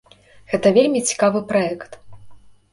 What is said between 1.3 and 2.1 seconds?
праект.